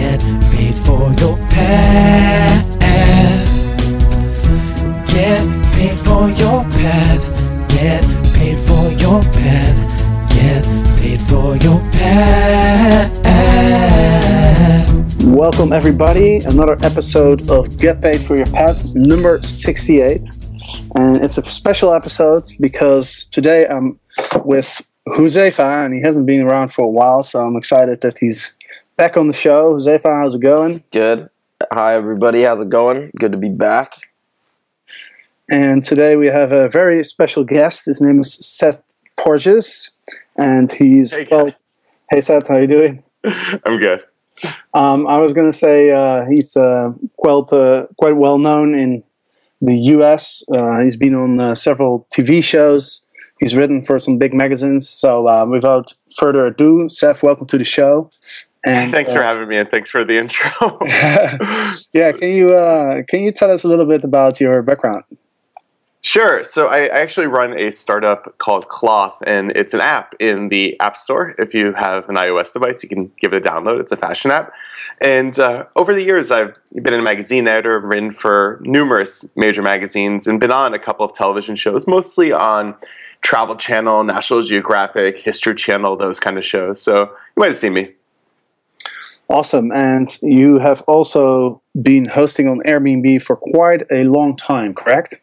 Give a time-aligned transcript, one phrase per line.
[0.00, 2.64] Get paid for your pad.
[5.08, 7.20] Get paid for your pad.
[7.68, 8.02] Get
[8.34, 9.74] paid for your pad.
[10.30, 10.64] Get
[10.98, 13.10] paid for your pad.
[15.26, 16.36] Welcome, everybody.
[16.44, 20.22] Another episode of Get Paid for Your Pad, number 68.
[20.94, 24.00] And it's a special episode because today I'm
[24.46, 28.54] with Josefa, and he hasn't been around for a while, so I'm excited that he's
[29.00, 29.72] back on the show.
[29.76, 30.84] Josefa, how's it going?
[30.90, 31.26] Good.
[31.72, 32.42] Hi, everybody.
[32.42, 33.10] How's it going?
[33.18, 33.94] Good to be back.
[35.50, 37.86] And today we have a very special guest.
[37.86, 38.82] His name is Seth
[39.18, 39.90] Porges,
[40.36, 41.50] and he's Hey, well.
[42.10, 43.02] Hey, Seth, how you doing?
[43.24, 44.04] I'm good.
[44.74, 49.02] Um, I was gonna say uh, he's uh, quite uh, quite well known in
[49.62, 50.44] the U.S.
[50.52, 53.06] Uh, he's been on uh, several TV shows.
[53.38, 54.90] He's written for some big magazines.
[54.90, 58.10] So uh, without further ado, Seth, welcome to the show.
[58.64, 60.50] And thanks uh, for having me, and thanks for the intro.
[61.94, 65.04] yeah, can you uh, can you tell us a little bit about your background?
[66.02, 66.44] sure.
[66.44, 70.78] So I, I actually run a startup called Cloth, and it's an app in the
[70.80, 71.34] App Store.
[71.38, 73.80] If you have an iOS device, you can give it a download.
[73.80, 74.52] It's a fashion app.
[75.00, 80.26] And uh, over the years, I've been a magazine editor, written for numerous major magazines,
[80.26, 82.74] and been on a couple of television shows, mostly on
[83.22, 86.80] Travel Channel, National Geographic, History Channel, those kind of shows.
[86.82, 87.94] So you might have seen me.
[89.30, 95.20] Awesome, and you have also been hosting on Airbnb for quite a long time, correct?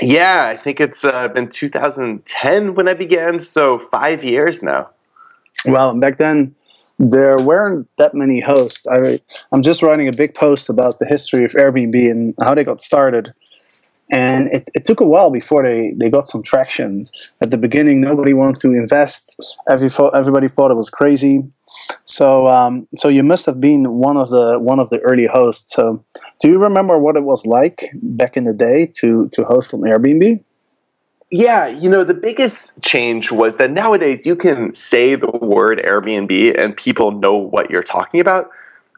[0.00, 4.90] Yeah, I think it's uh, been 2010 when I began, so five years now.
[5.64, 6.54] Well, back then
[7.00, 8.86] there weren't that many hosts.
[8.86, 12.62] I, I'm just writing a big post about the history of Airbnb and how they
[12.62, 13.34] got started.
[14.10, 17.04] And it, it took a while before they, they got some traction.
[17.42, 19.38] At the beginning, nobody wanted to invest.
[19.68, 21.44] Every, everybody thought it was crazy.
[22.04, 25.74] So um, so you must have been one of the one of the early hosts.
[25.74, 26.02] So
[26.40, 29.80] do you remember what it was like back in the day to to host on
[29.80, 30.42] Airbnb?
[31.30, 36.58] Yeah, you know, the biggest change was that nowadays you can say the word Airbnb
[36.58, 38.50] and people know what you're talking about.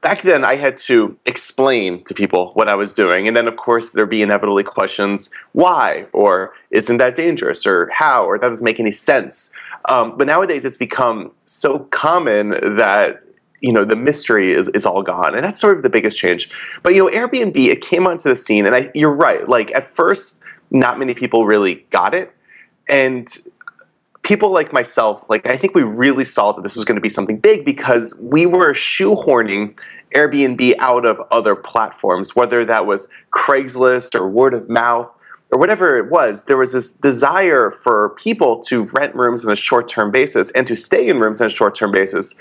[0.02, 3.28] Back then, I had to explain to people what I was doing.
[3.28, 8.24] And then, of course, there'd be inevitably questions why, or isn't that dangerous, or how,
[8.24, 9.54] or that doesn't make any sense.
[9.90, 13.22] Um, but nowadays, it's become so common that
[13.60, 16.48] you know the mystery is, is all gone and that's sort of the biggest change
[16.82, 19.94] but you know airbnb it came onto the scene and I, you're right like at
[19.94, 20.40] first
[20.70, 22.34] not many people really got it
[22.88, 23.28] and
[24.22, 27.08] people like myself like i think we really saw that this was going to be
[27.08, 29.78] something big because we were shoehorning
[30.14, 35.10] airbnb out of other platforms whether that was craigslist or word of mouth
[35.50, 39.56] or whatever it was, there was this desire for people to rent rooms on a
[39.56, 42.36] short term basis and to stay in rooms on a short term basis.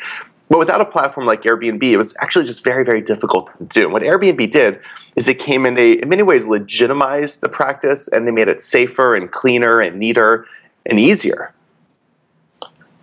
[0.48, 3.84] But without a platform like Airbnb, it was actually just very, very difficult to do.
[3.84, 4.80] And What Airbnb did
[5.16, 8.62] is it came and they, in many ways, legitimized the practice and they made it
[8.62, 10.48] safer and cleaner and neater
[10.88, 11.54] and easier.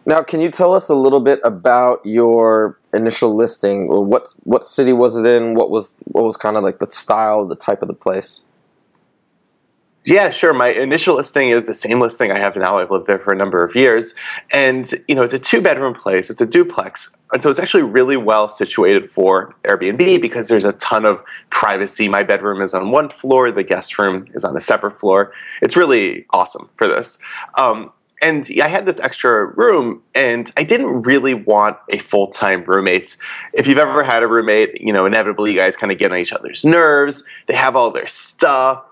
[0.06, 3.88] Now, can you tell us a little bit about your initial listing?
[3.88, 5.54] What what city was it in?
[5.54, 8.42] What was what was kind of like the style, the type of the place?
[10.06, 10.54] Yeah, sure.
[10.54, 12.78] My initial listing is the same listing I have now.
[12.78, 14.14] I've lived there for a number of years.
[14.52, 17.12] And, you know, it's a two bedroom place, it's a duplex.
[17.32, 22.08] And so it's actually really well situated for Airbnb because there's a ton of privacy.
[22.08, 25.32] My bedroom is on one floor, the guest room is on a separate floor.
[25.60, 27.18] It's really awesome for this.
[27.58, 27.90] Um,
[28.22, 33.16] and I had this extra room, and I didn't really want a full time roommate.
[33.52, 36.18] If you've ever had a roommate, you know, inevitably you guys kind of get on
[36.18, 37.24] each other's nerves.
[37.46, 38.82] They have all their stuff.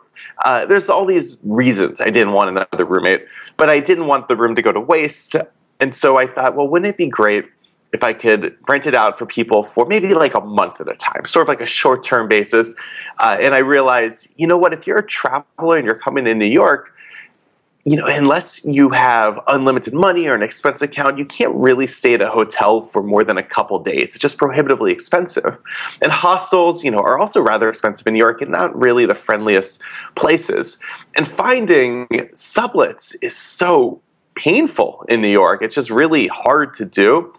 [0.45, 3.25] Uh, there's all these reasons I didn't want another roommate,
[3.57, 5.37] but I didn't want the room to go to waste.
[5.81, 7.47] And so I thought, well, wouldn't it be great
[7.93, 10.97] if I could rent it out for people for maybe like a month at a
[10.97, 12.75] time, sort of like a short term basis?
[13.21, 16.39] Uh, and I realized, you know what, if you're a traveler and you're coming in
[16.39, 16.94] New York,
[17.87, 22.15] you know, unless you have unlimited money or an expense account, you can't really stay
[22.15, 24.09] at a hotel for more than a couple days.
[24.09, 25.59] It's just prohibitively expensive.
[26.01, 29.15] And hostels, you know, are also rather expensive in New York and not really the
[29.15, 29.83] friendliest
[30.17, 30.81] places.
[31.15, 34.01] And finding sublets is so
[34.35, 35.61] painful in New York.
[35.63, 37.35] It's just really hard to do.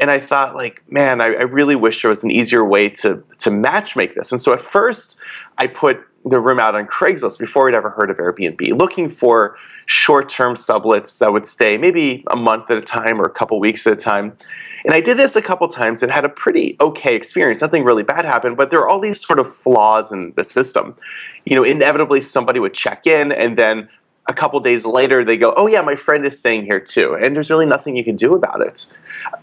[0.00, 3.22] and I thought, like, man, I, I really wish there was an easier way to
[3.38, 4.32] to match make this.
[4.32, 5.18] And so at first,
[5.58, 9.56] I put the room out on Craigslist before we'd ever heard of Airbnb, looking for
[9.86, 13.86] short-term sublets that would stay maybe a month at a time or a couple weeks
[13.86, 14.36] at a time.
[14.84, 17.60] And I did this a couple times and had a pretty okay experience.
[17.60, 20.94] Nothing really bad happened, but there are all these sort of flaws in the system.
[21.44, 23.88] You know, inevitably somebody would check in and then
[24.28, 27.34] a couple days later they go, "Oh yeah, my friend is staying here too," and
[27.34, 28.86] there's really nothing you can do about it.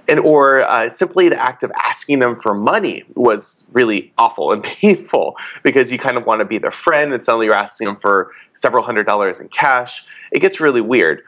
[0.08, 4.64] And or uh, simply the act of asking them for money was really awful and
[4.82, 7.98] painful because you kind of want to be their friend, and suddenly you're asking them
[7.98, 10.06] for several hundred dollars in cash.
[10.32, 11.24] It gets really weird.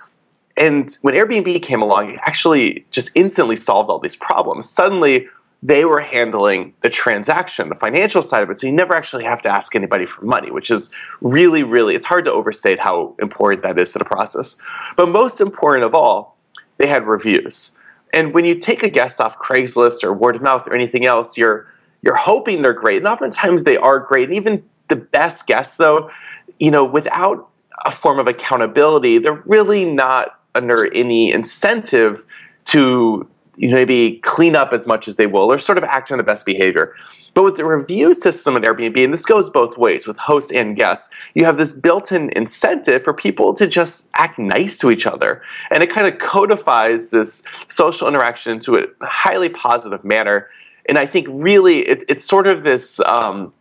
[0.58, 4.70] And when Airbnb came along, it actually just instantly solved all these problems.
[4.70, 5.28] Suddenly,
[5.62, 8.58] they were handling the transaction, the financial side of it.
[8.58, 10.90] So you never actually have to ask anybody for money, which is
[11.22, 14.62] really, really, it's hard to overstate how important that is to the process.
[14.96, 16.38] But most important of all,
[16.78, 17.78] they had reviews.
[18.14, 21.38] And when you take a guest off Craigslist or word of mouth or anything else,
[21.38, 21.68] you're
[22.02, 22.98] you're hoping they're great.
[22.98, 24.30] And oftentimes they are great.
[24.30, 26.10] And even the best guests, though,
[26.60, 27.50] you know, without
[27.86, 32.26] a form of accountability, they're really not under any incentive
[32.66, 33.28] to
[33.60, 36.46] maybe clean up as much as they will or sort of act on the best
[36.46, 36.96] behavior.
[37.34, 40.76] But with the review system at Airbnb, and this goes both ways with hosts and
[40.76, 45.06] guests, you have this built in incentive for people to just act nice to each
[45.06, 45.42] other.
[45.72, 50.48] And it kind of codifies this social interaction into a highly positive manner.
[50.88, 53.54] And I think really it, it's sort of this um,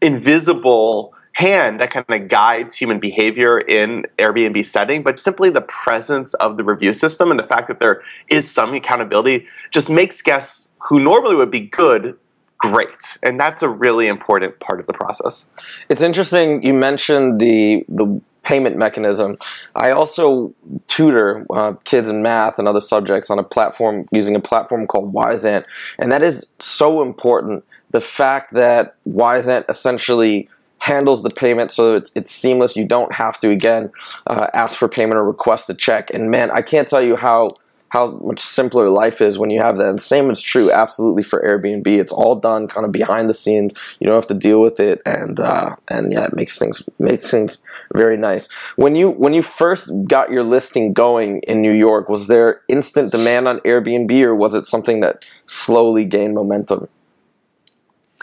[0.00, 6.34] invisible hand that kind of guides human behavior in Airbnb setting, but simply the presence
[6.34, 10.74] of the review system and the fact that there is some accountability just makes guests
[10.80, 12.18] who normally would be good
[12.58, 15.48] great and that's a really important part of the process.
[15.88, 19.36] It's interesting you mentioned the the payment mechanism.
[19.76, 20.52] I also
[20.88, 25.14] tutor uh, kids in math and other subjects on a platform using a platform called
[25.14, 25.66] Wyzant
[26.00, 27.64] and that is so important.
[27.92, 30.48] The fact that Wyzant essentially
[30.88, 32.76] handles the payment so it's, it's seamless.
[32.76, 33.92] You don't have to, again,
[34.26, 36.10] uh, ask for payment or request a check.
[36.14, 37.50] And man, I can't tell you how
[37.90, 39.88] how much simpler life is when you have that.
[39.88, 41.86] And same is true absolutely for Airbnb.
[41.86, 43.74] It's all done kind of behind the scenes.
[43.98, 47.30] You don't have to deal with it, and uh, and yeah, it makes things makes
[47.30, 47.58] things
[47.94, 48.50] very nice.
[48.76, 53.10] When you when you first got your listing going in New York, was there instant
[53.10, 56.88] demand on Airbnb, or was it something that slowly gained momentum?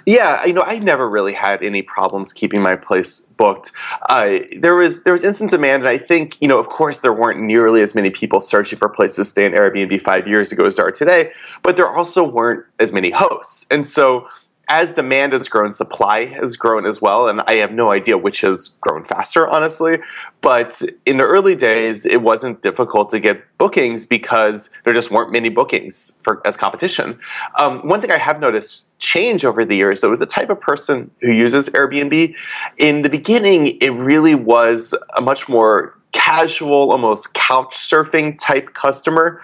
[0.06, 3.72] Yeah, you know, I never really had any problems keeping my place booked.
[4.08, 7.14] Uh, there was there was instant demand, and I think you know, of course, there
[7.14, 10.66] weren't nearly as many people searching for places to stay in Airbnb five years ago
[10.66, 11.32] as there are today.
[11.64, 14.28] But there also weren't as many hosts, and so
[14.68, 18.42] as demand has grown, supply has grown as well, and I have no idea which
[18.42, 20.00] has grown faster, honestly.
[20.42, 25.32] But in the early days, it wasn't difficult to get bookings because there just weren't
[25.32, 27.20] many bookings for as competition.
[27.60, 30.60] Um, one thing I have noticed change over the years, though, is the type of
[30.60, 32.34] person who uses Airbnb.
[32.78, 39.42] In the beginning, it really was a much more casual, almost couch surfing type customer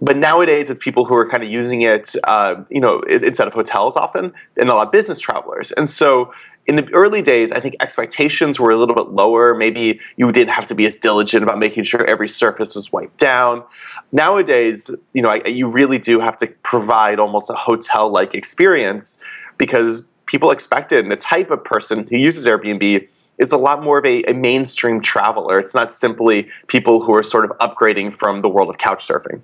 [0.00, 3.52] but nowadays, it's people who are kind of using it, uh, you know, instead of
[3.52, 5.72] hotels often, and a lot of business travelers.
[5.72, 6.32] And so,
[6.66, 9.54] in the early days, I think expectations were a little bit lower.
[9.54, 13.18] Maybe you didn't have to be as diligent about making sure every surface was wiped
[13.18, 13.64] down.
[14.12, 19.22] Nowadays, you know, I, you really do have to provide almost a hotel-like experience
[19.58, 21.00] because people expect it.
[21.00, 23.08] And the type of person who uses Airbnb
[23.38, 25.58] is a lot more of a, a mainstream traveler.
[25.58, 29.40] It's not simply people who are sort of upgrading from the world of couch surfing.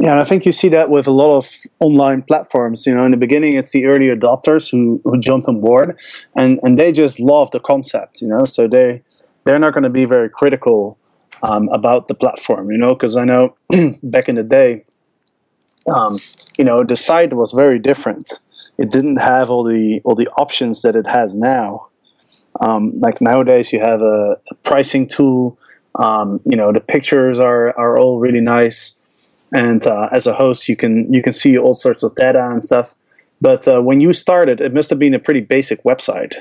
[0.00, 2.86] Yeah, and I think you see that with a lot of online platforms.
[2.86, 5.98] You know, in the beginning, it's the early adopters who, who jump on board,
[6.34, 8.22] and, and they just love the concept.
[8.22, 9.02] You know, so they
[9.44, 10.96] they're not going to be very critical
[11.42, 12.70] um, about the platform.
[12.70, 13.56] You know, because I know
[14.02, 14.86] back in the day,
[15.94, 16.18] um,
[16.56, 18.40] you know, the site was very different.
[18.78, 21.88] It didn't have all the all the options that it has now.
[22.58, 25.58] Um, like nowadays, you have a, a pricing tool.
[25.94, 28.96] Um, you know, the pictures are are all really nice
[29.52, 32.64] and uh, as a host you can you can see all sorts of data and
[32.64, 32.94] stuff.
[33.40, 36.36] But uh, when you started it must have been a pretty basic website.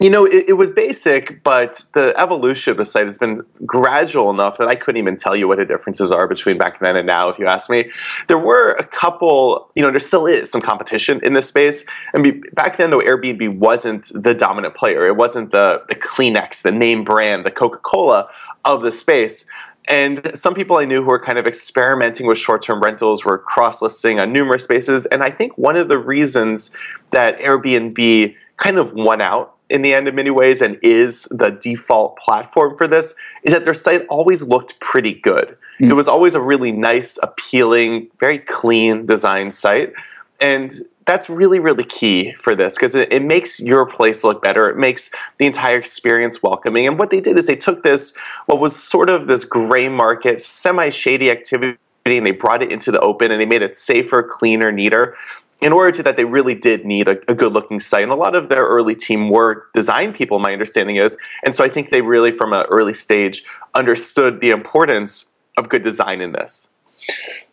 [0.00, 4.30] You know it, it, was basic but the evolution of the site has been gradual
[4.30, 7.06] enough that i couldn't even tell you what the differences are between back then and
[7.06, 7.90] now if you ask me.
[8.28, 11.84] There were a couple you know there still is some competition in this space.
[12.14, 15.04] And mean, back then though airbnb wasn't the dominant player.
[15.04, 18.28] It wasn't the, the kleenex the name brand the coca-cola
[18.64, 19.46] of the space
[19.88, 23.38] and some people I knew who were kind of experimenting with short term rentals were
[23.38, 25.06] cross listing on numerous spaces.
[25.06, 26.70] And I think one of the reasons
[27.12, 31.50] that Airbnb kind of won out in the end in many ways and is the
[31.50, 35.56] default platform for this is that their site always looked pretty good.
[35.78, 35.90] Hmm.
[35.90, 39.92] It was always a really nice, appealing, very clean design site.
[40.40, 40.72] And
[41.06, 44.68] that's really, really key for this because it, it makes your place look better.
[44.68, 46.86] It makes the entire experience welcoming.
[46.86, 50.42] And what they did is they took this, what was sort of this gray market,
[50.42, 54.22] semi shady activity, and they brought it into the open and they made it safer,
[54.22, 55.16] cleaner, neater
[55.62, 58.02] in order to that, they really did need a, a good looking site.
[58.02, 61.16] And a lot of their early team were design people, my understanding is.
[61.44, 63.44] And so I think they really, from an early stage,
[63.74, 66.72] understood the importance of good design in this.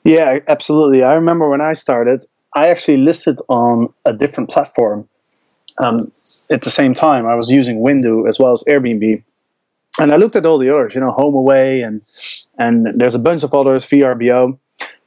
[0.03, 1.03] Yeah, absolutely.
[1.03, 5.07] I remember when I started, I actually listed on a different platform.
[5.79, 6.11] Um,
[6.49, 9.23] at the same time, I was using Wimdu as well as Airbnb,
[9.99, 12.01] and I looked at all the others, you know, HomeAway, and
[12.59, 14.57] and there's a bunch of others, VRBO,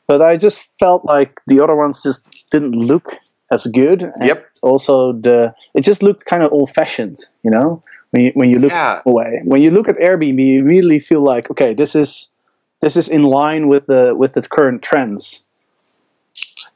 [0.09, 3.17] but I just felt like the other ones just didn't look
[3.53, 4.03] as good.
[4.03, 4.47] And Yep.
[4.63, 7.83] Also, the it just looked kind of old fashioned, you know.
[8.11, 9.03] When you, when you look Yeah.
[9.05, 12.33] away, when you look at Airbnb, you immediately feel like, okay, this is
[12.81, 15.46] this is in line with the with the current trends.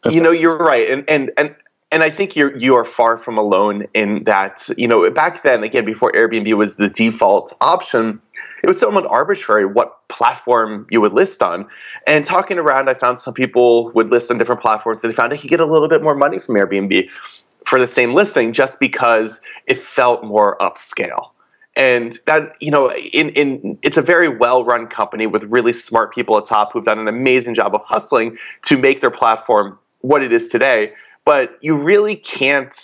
[0.08, 1.54] You know you're right and and and
[1.92, 4.68] and I think you're you are far from alone in that.
[4.76, 8.20] You know, back then, again, before Airbnb was the default option,
[8.62, 11.66] it was somewhat arbitrary what platform you would list on.
[12.06, 15.32] And talking around, I found some people would list on different platforms, and they found
[15.32, 17.08] they could get a little bit more money from Airbnb
[17.64, 21.30] for the same listing just because it felt more upscale.
[21.76, 26.14] And that you know, in in it's a very well run company with really smart
[26.14, 30.22] people at top who've done an amazing job of hustling to make their platform what
[30.22, 30.92] it is today.
[31.24, 32.74] But you really can't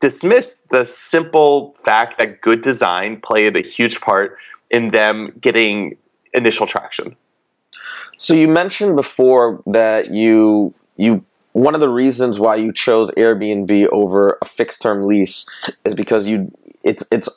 [0.00, 4.36] dismiss the simple fact that good design played a huge part
[4.70, 5.96] in them getting
[6.34, 7.16] initial traction.
[8.18, 13.88] So you mentioned before that you you one of the reasons why you chose Airbnb
[13.90, 15.46] over a fixed term lease
[15.84, 16.52] is because you
[16.84, 17.28] it's it's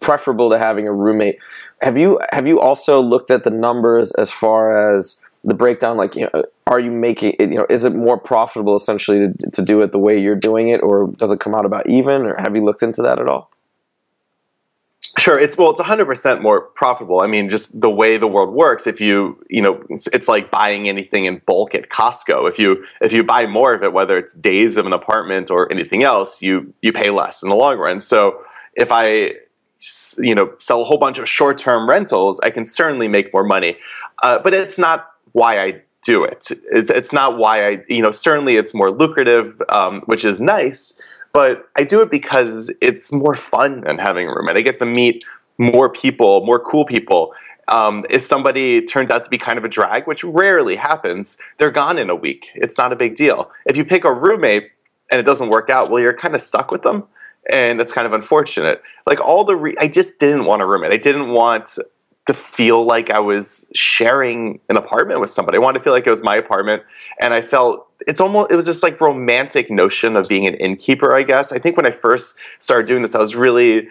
[0.00, 1.38] preferable to having a roommate.
[1.82, 6.16] Have you have you also looked at the numbers as far as the breakdown like
[6.16, 9.62] you know are you making it you know is it more profitable essentially to, to
[9.62, 12.36] do it the way you're doing it or does it come out about even or
[12.36, 13.50] have you looked into that at all?
[15.18, 17.20] Sure, it's well, it's 100% more profitable.
[17.20, 20.50] I mean, just the way the world works, if you, you know, it's, it's like
[20.50, 22.48] buying anything in bulk at Costco.
[22.48, 25.70] If you if you buy more of it, whether it's days of an apartment or
[25.72, 27.98] anything else, you you pay less in the long run.
[27.98, 28.44] So,
[28.76, 29.34] if I
[30.18, 33.78] you know, sell a whole bunch of short-term rentals, I can certainly make more money.
[34.22, 36.48] Uh, but it's not why I do it.
[36.72, 41.00] It's, it's not why I, you know, certainly it's more lucrative, um, which is nice,
[41.32, 44.56] but I do it because it's more fun than having a roommate.
[44.56, 45.24] I get to meet
[45.58, 47.34] more people, more cool people.
[47.68, 51.70] Um, if somebody turns out to be kind of a drag, which rarely happens, they're
[51.70, 52.46] gone in a week.
[52.54, 53.50] It's not a big deal.
[53.66, 54.70] If you pick a roommate
[55.12, 57.04] and it doesn't work out, well, you're kind of stuck with them,
[57.52, 58.82] and that's kind of unfortunate.
[59.06, 60.92] Like all the, re- I just didn't want a roommate.
[60.92, 61.78] I didn't want
[62.26, 65.56] to feel like I was sharing an apartment with somebody.
[65.56, 66.82] I wanted to feel like it was my apartment,
[67.20, 71.14] and I felt it's almost it was this like romantic notion of being an innkeeper.
[71.14, 73.88] I guess I think when I first started doing this, I was really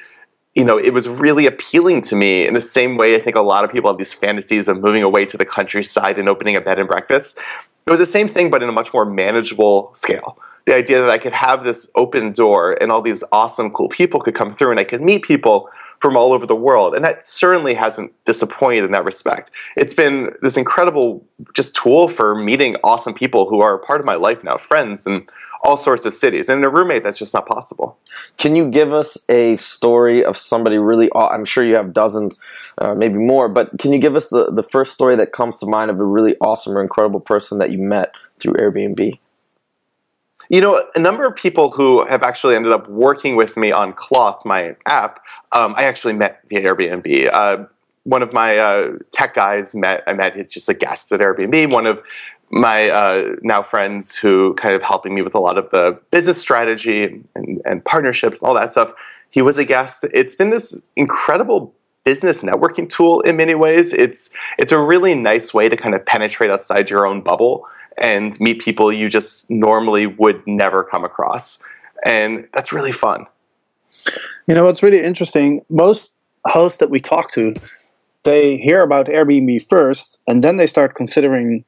[0.56, 3.42] you know, it was really appealing to me in the same way I think a
[3.42, 6.62] lot of people have these fantasies of moving away to the countryside and opening a
[6.62, 7.38] bed and breakfast.
[7.86, 10.38] It was the same thing, but in a much more manageable scale.
[10.66, 14.20] The idea that I could have this open door and all these awesome, cool people
[14.20, 15.70] could come through and I could meet people
[16.02, 16.96] from all over the world.
[16.96, 19.52] And that certainly hasn't disappointed in that respect.
[19.76, 24.06] It's been this incredible just tool for meeting awesome people who are a part of
[24.06, 25.30] my life now, friends and
[25.62, 26.48] all sorts of cities.
[26.48, 27.98] And a roommate, that's just not possible.
[28.38, 31.10] Can you give us a story of somebody really?
[31.10, 32.42] aw- I'm sure you have dozens,
[32.78, 35.66] uh, maybe more, but can you give us the, the first story that comes to
[35.66, 39.20] mind of a really awesome or incredible person that you met through Airbnb?
[40.50, 43.94] You know, a number of people who have actually ended up working with me on
[43.94, 45.20] Cloth, my app,
[45.52, 47.30] um, I actually met via Airbnb.
[47.34, 47.66] Uh,
[48.04, 51.72] one of my uh, tech guys met, I met, it's just a guest at Airbnb.
[51.72, 52.02] One of
[52.50, 56.40] my uh, now friends who kind of helping me with a lot of the business
[56.40, 58.92] strategy and, and partnerships, all that stuff.
[59.30, 60.06] He was a guest.
[60.14, 63.94] It's been this incredible business networking tool in many ways.
[63.94, 67.68] It's it's a really nice way to kind of penetrate outside your own bubble
[68.00, 71.62] and meet people you just normally would never come across.
[72.04, 73.28] And that's really fun.
[74.48, 75.66] You know what's really interesting?
[75.70, 76.16] Most
[76.46, 77.54] hosts that we talk to,
[78.24, 81.66] they hear about Airbnb first, and then they start considering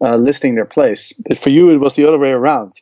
[0.00, 1.12] uh, listing their place.
[1.12, 2.74] But for you, it was the other way around.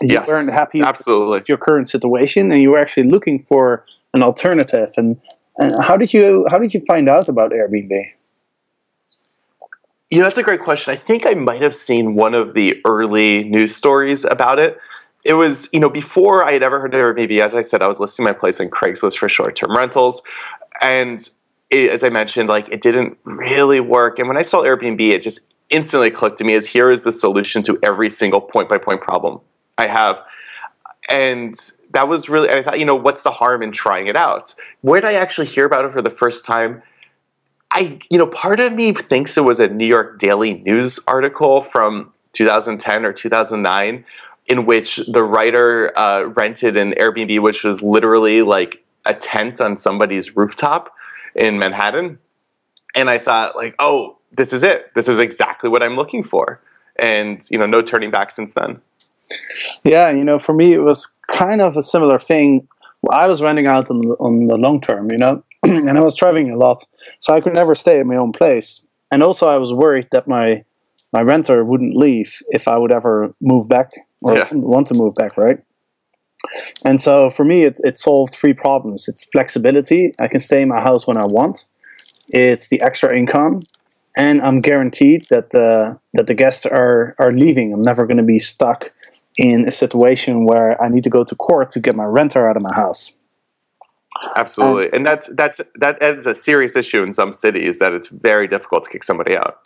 [0.00, 1.38] You yes, weren't happy absolutely.
[1.38, 4.90] with your current situation, and you were actually looking for an alternative.
[4.96, 5.20] And,
[5.56, 8.10] and how did you how did you find out about Airbnb?
[10.10, 10.92] You know, that's a great question.
[10.92, 14.78] I think I might have seen one of the early news stories about it.
[15.24, 17.88] It was, you know, before I had ever heard of Airbnb, as I said, I
[17.88, 20.22] was listing my place on Craigslist for short term rentals.
[20.80, 21.26] And
[21.70, 24.18] it, as I mentioned, like it didn't really work.
[24.18, 27.12] And when I saw Airbnb, it just instantly clicked to me as here is the
[27.12, 29.40] solution to every single point by point problem
[29.78, 30.18] I have.
[31.08, 31.54] And
[31.90, 34.54] that was really, I thought, you know, what's the harm in trying it out?
[34.82, 36.82] Where did I actually hear about it for the first time?
[37.70, 41.62] I, you know, part of me thinks it was a New York Daily News article
[41.62, 44.04] from 2010 or 2009
[44.46, 49.76] in which the writer uh, rented an Airbnb, which was literally like a tent on
[49.76, 50.92] somebody's rooftop
[51.34, 52.18] in Manhattan.
[52.94, 54.92] And I thought, like, oh, this is it.
[54.94, 56.60] This is exactly what I'm looking for.
[56.98, 58.80] And, you know, no turning back since then.
[59.82, 62.68] Yeah, you know, for me, it was kind of a similar thing.
[63.10, 66.50] I was renting out on, on the long term, you know, and I was traveling
[66.50, 66.84] a lot.
[67.18, 68.86] So I could never stay at my own place.
[69.10, 70.64] And also, I was worried that my
[71.12, 73.92] my renter wouldn't leave if I would ever move back
[74.24, 74.48] or Yeah.
[74.52, 75.58] want to move back, right?
[76.84, 79.08] And so for me, it, it solved three problems.
[79.08, 80.14] It's flexibility.
[80.18, 81.66] I can stay in my house when I want.
[82.28, 83.60] It's the extra income,
[84.16, 87.72] and I'm guaranteed that the that the guests are are leaving.
[87.72, 88.90] I'm never going to be stuck
[89.36, 92.56] in a situation where I need to go to court to get my renter out
[92.56, 93.16] of my house.
[94.36, 94.88] Absolutely.
[94.92, 98.84] and that's, that's, that is a serious issue in some cities that it's very difficult
[98.84, 99.58] to kick somebody out.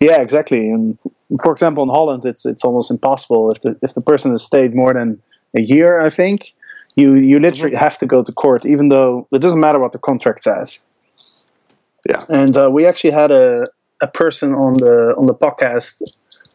[0.00, 0.70] Yeah, exactly.
[0.70, 4.30] And f- for example, in Holland, it's it's almost impossible if the if the person
[4.30, 5.22] has stayed more than
[5.56, 6.00] a year.
[6.00, 6.54] I think
[6.96, 9.98] you you literally have to go to court, even though it doesn't matter what the
[9.98, 10.84] contract says.
[12.08, 12.22] Yeah.
[12.28, 13.68] And uh, we actually had a
[14.02, 16.02] a person on the on the podcast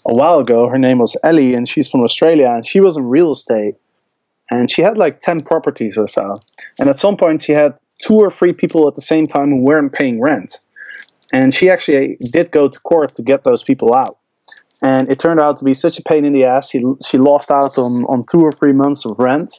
[0.06, 0.68] a while ago.
[0.68, 3.76] Her name was Ellie, and she's from Australia, and she was in real estate,
[4.50, 6.40] and she had like ten properties or so.
[6.80, 9.62] And at some point, she had two or three people at the same time who
[9.62, 10.60] weren't paying rent
[11.34, 14.18] and she actually did go to court to get those people out.
[14.82, 16.70] And it turned out to be such a pain in the ass.
[16.70, 19.50] She, she lost out on, on two or three months of rent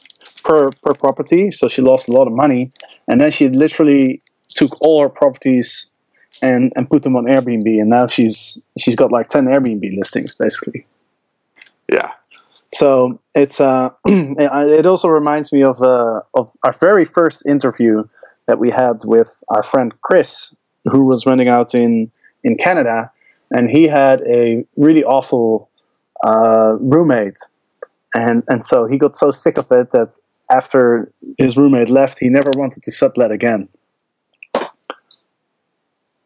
[0.43, 2.69] per, per property, so she lost a lot of money.
[3.07, 5.91] And then she literally took all her properties
[6.41, 10.35] and, and put them on Airbnb, and now she's she's got like ten Airbnb listings
[10.35, 10.85] basically.
[11.91, 12.11] Yeah.
[12.73, 18.03] So it's uh, it also reminds me of uh, of our very first interview
[18.47, 20.53] that we had with our friend Chris,
[20.85, 22.11] who was renting out in
[22.43, 23.11] in Canada,
[23.51, 25.69] and he had a really awful
[26.25, 27.37] uh, roommate,
[28.13, 30.17] and and so he got so sick of it that
[30.49, 33.67] after his roommate left, he never wanted to sublet again.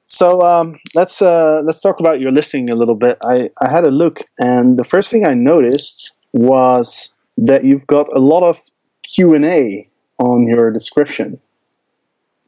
[0.05, 3.17] So um, let's uh, let's talk about your listing a little bit.
[3.23, 8.07] I, I had a look, and the first thing I noticed was that you've got
[8.13, 8.59] a lot of
[9.03, 11.39] Q and A on your description.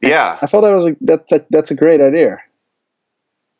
[0.02, 0.38] Yeah.
[0.42, 2.38] I thought that was a, that, that that's a great idea.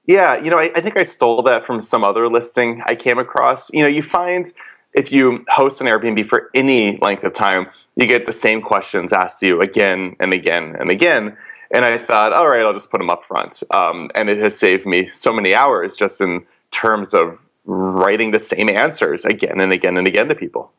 [0.07, 3.19] Yeah, you know, I, I think I stole that from some other listing I came
[3.19, 3.73] across.
[3.73, 4.53] You know, you find
[4.95, 9.13] if you host an Airbnb for any length of time, you get the same questions
[9.13, 11.37] asked to you again and again and again.
[11.71, 13.63] And I thought, all right, I'll just put them up front.
[13.71, 18.41] Um, and it has saved me so many hours just in terms of writing the
[18.41, 20.73] same answers again and again and again to people.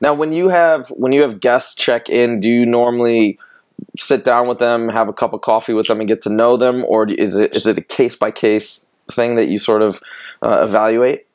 [0.00, 3.38] Now, when you have when you have guests check in, do you normally
[3.98, 6.56] sit down with them, have a cup of coffee with them, and get to know
[6.56, 10.00] them, or is it is it a case by case thing that you sort of
[10.42, 11.26] uh, evaluate?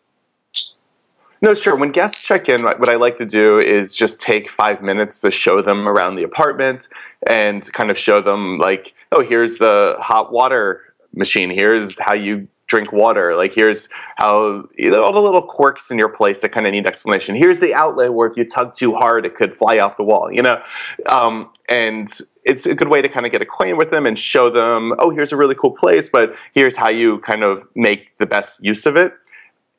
[1.41, 1.75] No, sure.
[1.75, 5.29] When guests check in, what I like to do is just take five minutes to
[5.29, 6.88] show them around the apartment
[7.27, 10.81] and kind of show them, like, oh, here's the hot water
[11.13, 11.49] machine.
[11.51, 13.36] Here's how you drink water.
[13.36, 16.71] Like, here's how, you know, all the little quirks in your place that kind of
[16.71, 17.36] need explanation.
[17.36, 20.31] Here's the outlet where if you tug too hard, it could fly off the wall,
[20.31, 20.60] you know?
[21.05, 22.10] Um, and
[22.45, 25.10] it's a good way to kind of get acquainted with them and show them, oh,
[25.10, 28.86] here's a really cool place, but here's how you kind of make the best use
[28.86, 29.13] of it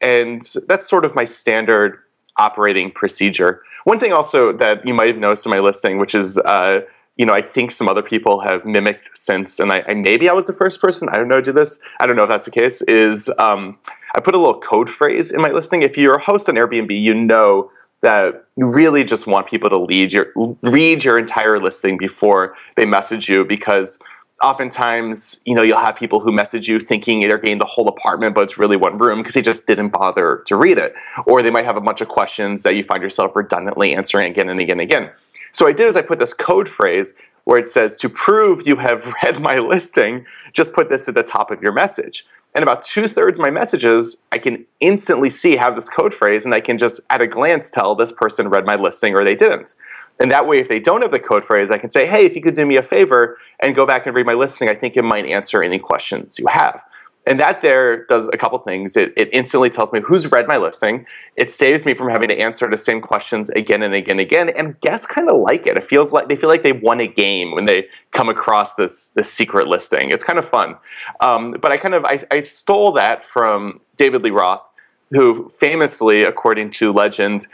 [0.01, 1.99] and that's sort of my standard
[2.37, 3.63] operating procedure.
[3.85, 6.81] One thing also that you might have noticed in my listing, which is, uh,
[7.17, 10.33] you know, I think some other people have mimicked since, and I, I maybe I
[10.33, 11.09] was the first person.
[11.09, 11.81] I don't know, do this.
[12.01, 12.83] I don't know if that's the case.
[12.83, 13.79] Is um,
[14.15, 15.83] I put a little code phrase in my listing.
[15.83, 17.71] If you're a host on Airbnb, you know
[18.03, 20.33] that you really just want people to lead your
[20.63, 23.99] read your entire listing before they message you because
[24.43, 28.35] oftentimes, you know, you'll have people who message you thinking they're getting the whole apartment,
[28.35, 30.95] but it's really one room because they just didn't bother to read it.
[31.27, 34.49] Or they might have a bunch of questions that you find yourself redundantly answering again
[34.49, 35.11] and again and again.
[35.53, 38.77] So I did is I put this code phrase where it says, to prove you
[38.77, 42.27] have read my listing, just put this at the top of your message.
[42.57, 46.47] And about two thirds of my messages, I can instantly see have this code phrase,
[46.47, 49.35] and I can just at a glance tell this person read my listing or they
[49.35, 49.75] didn't.
[50.19, 52.35] And that way, if they don't have the code phrase, I can say, hey, if
[52.35, 54.97] you could do me a favor and go back and read my listing, I think
[54.97, 56.81] it might answer any questions you have.
[57.27, 58.97] And that there does a couple things.
[58.97, 61.07] It, it instantly tells me who's read my listing.
[61.35, 64.49] It saves me from having to answer the same questions again and again and again.
[64.51, 65.77] And guests kind of like it.
[65.77, 69.11] It feels like they feel like they won a game when they come across this
[69.11, 70.11] this secret listing.
[70.11, 70.77] It's kind of fun.
[71.21, 74.63] Um, but I kind of I, I stole that from David Lee Roth,
[75.11, 77.49] who famously, according to legend,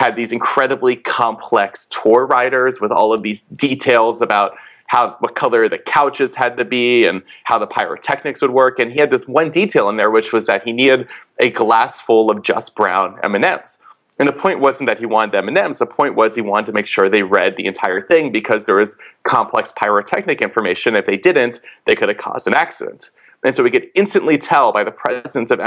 [0.00, 5.68] had these incredibly complex tour riders with all of these details about how what color
[5.68, 8.78] the couches had to be and how the pyrotechnics would work.
[8.78, 12.00] And he had this one detail in there, which was that he needed a glass
[12.00, 13.34] full of just brown M
[14.18, 15.78] and the point wasn't that he wanted M and M's.
[15.78, 18.76] The point was he wanted to make sure they read the entire thing because there
[18.76, 20.94] was complex pyrotechnic information.
[20.94, 23.10] If they didn't, they could have caused an accident.
[23.42, 25.60] And so we could instantly tell by the presence of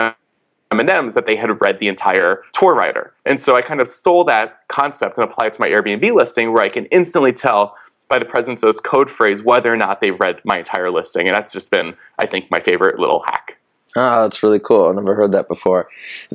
[0.71, 3.13] M&Ms that they had read the entire tour rider.
[3.25, 6.53] And so I kind of stole that concept and applied it to my Airbnb listing
[6.53, 7.75] where I can instantly tell
[8.09, 11.27] by the presence of this code phrase whether or not they've read my entire listing.
[11.27, 13.57] And that's just been, I think, my favorite little hack.
[13.95, 14.87] Oh, that's really cool.
[14.87, 15.89] I've never heard that before.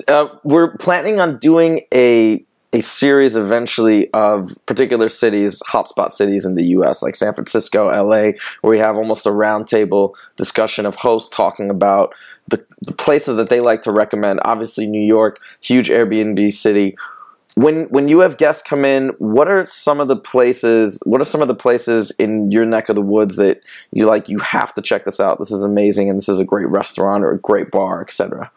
[0.08, 6.54] Uh, we're planning on doing a a series eventually of particular cities, hotspot cities in
[6.54, 11.34] the U.S., like San Francisco, L.A., where we have almost a roundtable discussion of hosts
[11.34, 12.14] talking about
[12.48, 14.40] the, the places that they like to recommend.
[14.44, 16.96] Obviously, New York, huge Airbnb city
[17.54, 20.98] when when you have guests come in, what are some of the places?
[21.04, 24.28] What are some of the places in your neck of the woods that you like?
[24.28, 25.38] You have to check this out.
[25.38, 28.50] This is amazing, and this is a great restaurant or a great bar, etc.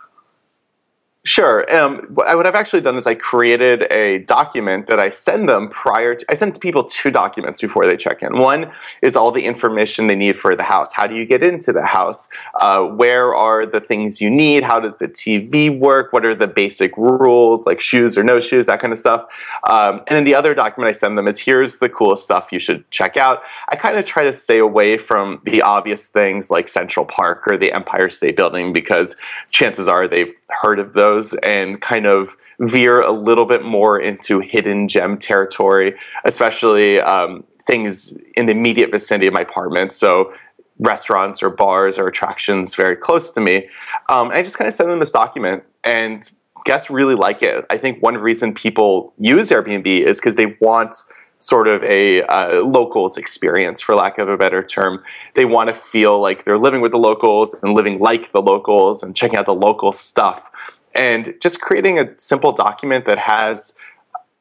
[1.26, 1.66] Sure.
[1.76, 6.14] Um, what I've actually done is I created a document that I send them prior
[6.14, 8.38] to, I send people two documents before they check in.
[8.38, 10.94] One is all the information they need for the house.
[10.94, 12.30] How do you get into the house?
[12.62, 14.62] Uh, where are the things you need?
[14.62, 16.14] How does the TV work?
[16.14, 19.26] What are the basic rules, like shoes or no shoes, that kind of stuff.
[19.68, 22.60] Um, and then the other document I send them is here's the coolest stuff you
[22.60, 23.42] should check out.
[23.70, 27.58] I kind of try to stay away from the obvious things like Central Park or
[27.58, 29.16] the Empire State Building because
[29.50, 34.39] chances are they've heard of those and kind of veer a little bit more into
[34.39, 39.91] hidden gem territory, especially um, things in the immediate vicinity of my apartment.
[39.91, 40.34] So
[40.80, 43.69] restaurants or bars or attractions very close to me.
[44.10, 46.30] Um, I just kind of send them this document and
[46.65, 47.65] guests really like it.
[47.69, 50.95] I think one reason people use Airbnb is because they want
[51.39, 55.04] sort of a uh, locals experience, for lack of a better term.
[55.36, 59.04] They want to feel like they're living with the locals and living like the locals
[59.04, 60.49] and checking out the local stuff.
[60.96, 63.76] And just creating a simple document that has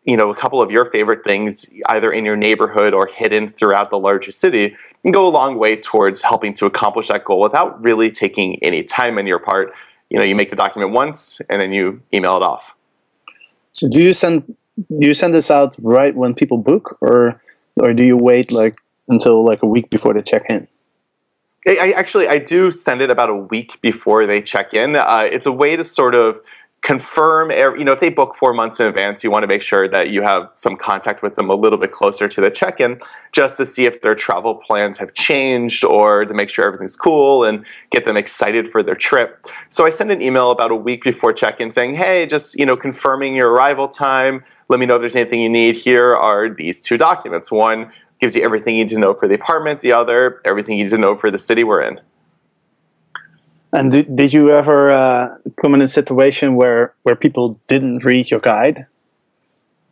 [0.04, 3.90] you know a couple of your favorite things either in your neighborhood or hidden throughout
[3.90, 7.82] the larger city can go a long way towards helping to accomplish that goal without
[7.82, 9.72] really taking any time on your part
[10.10, 12.74] you know you make the document once and then you email it off
[13.72, 17.38] so do you send do you send this out right when people book, or
[17.76, 18.76] or do you wait like
[19.08, 20.66] until like a week before they check in?
[21.66, 24.96] I, actually I do send it about a week before they check in.
[24.96, 26.40] Uh, it's a way to sort of
[26.84, 29.88] confirm you know if they book four months in advance you want to make sure
[29.88, 33.00] that you have some contact with them a little bit closer to the check-in
[33.32, 37.42] just to see if their travel plans have changed or to make sure everything's cool
[37.42, 41.02] and get them excited for their trip so i send an email about a week
[41.04, 45.00] before check-in saying hey just you know confirming your arrival time let me know if
[45.00, 45.76] there's anything you need.
[45.76, 47.50] Here are these two documents.
[47.50, 47.92] One
[48.24, 50.90] gives you everything you need to know for the apartment, the other, everything you need
[50.90, 52.00] to know for the city we're in.
[53.70, 58.30] And did, did you ever uh, come in a situation where, where people didn't read
[58.30, 58.86] your guide?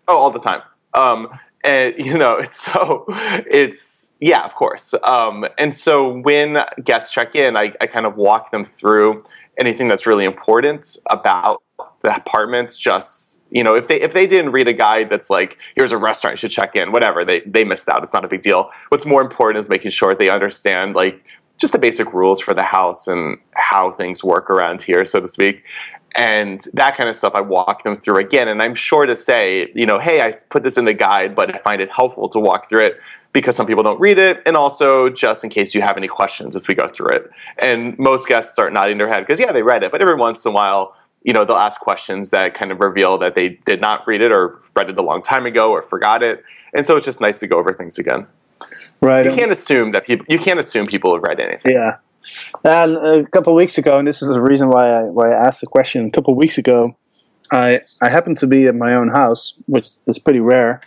[0.08, 0.62] Oh, all the time.
[0.94, 1.28] Um,
[1.62, 4.94] and you know, it's so it's yeah, of course.
[5.02, 9.26] Um, and so when guests check in, I, I kind of walk them through
[9.58, 11.62] anything that's really important about
[12.02, 12.76] the apartments.
[12.76, 15.98] Just you know, if they if they didn't read a guide that's like, here's a
[15.98, 18.02] restaurant you should check in, whatever, they they missed out.
[18.02, 18.70] It's not a big deal.
[18.88, 21.22] What's more important is making sure they understand like
[21.58, 25.28] just the basic rules for the house and how things work around here, so to
[25.28, 25.62] speak.
[26.14, 28.48] And that kind of stuff I walk them through again.
[28.48, 31.54] And I'm sure to say, you know, hey, I put this in the guide, but
[31.54, 33.00] I find it helpful to walk through it
[33.32, 36.54] because some people don't read it, and also just in case you have any questions
[36.54, 37.30] as we go through it.
[37.58, 40.44] And most guests start nodding their head because, yeah, they read it, but every once
[40.44, 43.80] in a while, you know, they'll ask questions that kind of reveal that they did
[43.80, 46.42] not read it or read it a long time ago or forgot it.
[46.74, 48.26] And so it's just nice to go over things again.
[49.00, 49.26] Right.
[49.26, 50.26] You can't assume that people.
[50.28, 51.72] You can't assume people have read anything.
[51.72, 51.96] Yeah.
[52.64, 55.46] And a couple of weeks ago, and this is the reason why I why I
[55.46, 56.06] asked the question.
[56.06, 56.96] A couple of weeks ago,
[57.50, 60.80] I I happened to be at my own house, which is pretty rare.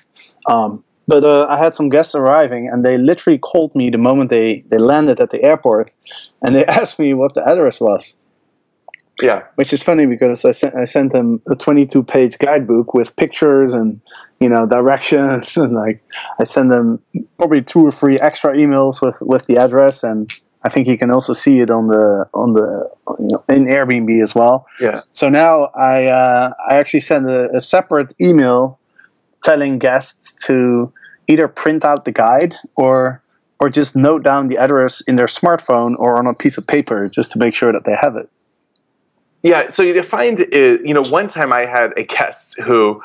[0.48, 4.30] Um, but uh, I had some guests arriving, and they literally called me the moment
[4.30, 5.96] they, they landed at the airport,
[6.42, 8.18] and they asked me what the address was.
[9.22, 13.16] Yeah, which is funny because I sent I sent them a 22 page guidebook with
[13.16, 14.02] pictures and
[14.40, 16.04] you know directions and like
[16.38, 17.00] I send them
[17.38, 20.34] probably two or three extra emails with with the address and
[20.66, 24.22] I think you can also see it on the on the you know, in Airbnb
[24.24, 24.66] as well.
[24.82, 25.02] Yeah.
[25.12, 28.80] So now I uh, I actually send a, a separate email
[29.44, 30.92] telling guests to
[31.28, 33.22] either print out the guide or
[33.60, 37.08] or just note down the address in their smartphone or on a piece of paper
[37.08, 38.28] just to make sure that they have it.
[39.46, 43.04] Yeah, so you find it, you know, one time I had a guest who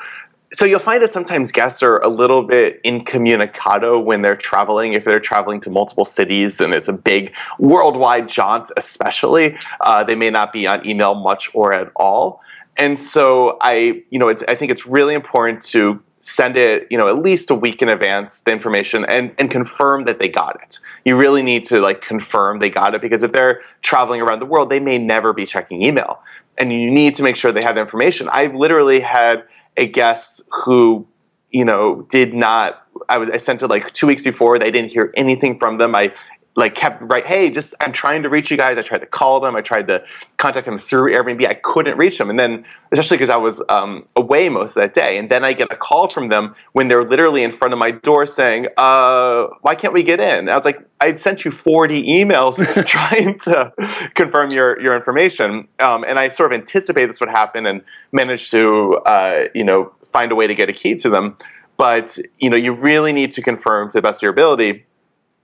[0.53, 4.93] so you'll find that sometimes guests are a little bit incommunicado when they're traveling.
[4.93, 10.15] If they're traveling to multiple cities and it's a big worldwide jaunt, especially, uh, they
[10.15, 12.41] may not be on email much or at all.
[12.75, 17.07] And so I, you know, I think it's really important to send it, you know,
[17.07, 20.79] at least a week in advance, the information, and, and confirm that they got it.
[21.03, 24.45] You really need to like confirm they got it because if they're traveling around the
[24.45, 26.21] world, they may never be checking email.
[26.57, 28.29] And you need to make sure they have information.
[28.31, 29.43] I've literally had
[29.77, 31.07] a guest who
[31.49, 34.59] you know did not I was I sent it like two weeks before.
[34.59, 35.95] They didn't hear anything from them.
[35.95, 36.13] I
[36.55, 37.25] like kept right.
[37.25, 38.77] Hey, just I'm trying to reach you guys.
[38.77, 39.55] I tried to call them.
[39.55, 40.03] I tried to
[40.37, 41.47] contact them through Airbnb.
[41.47, 42.29] I couldn't reach them.
[42.29, 45.17] And then especially because I was um, away most of that day.
[45.17, 47.91] And then I get a call from them when they're literally in front of my
[47.91, 52.03] door saying, uh, "Why can't we get in?" I was like, "I sent you 40
[52.03, 53.71] emails trying to
[54.15, 58.51] confirm your your information." Um, and I sort of anticipated this would happen and managed
[58.51, 61.37] to uh, you know find a way to get a key to them.
[61.77, 64.85] But you know, you really need to confirm to the best of your ability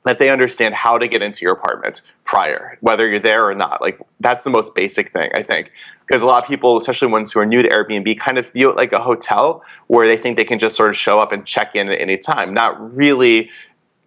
[0.08, 3.82] that they understand how to get into your apartment prior, whether you're there or not.
[3.82, 5.72] Like that's the most basic thing, I think.
[6.06, 8.70] Because a lot of people, especially ones who are new to Airbnb, kind of view
[8.70, 11.46] it like a hotel where they think they can just sort of show up and
[11.46, 13.50] check in at any time, not really